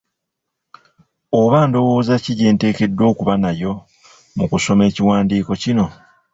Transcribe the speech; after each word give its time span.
Oba 1.41 1.59
ndowooza 1.67 2.13
ki 2.23 2.31
gye 2.37 2.49
nteekeddwa 2.53 3.03
okuba 3.11 3.33
nayo 3.43 3.73
mu 4.35 4.45
kusoma 4.51 4.83
ekiwandiiko 4.89 5.51
kino? 5.61 5.85